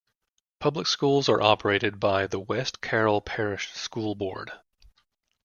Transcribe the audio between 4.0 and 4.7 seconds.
Board.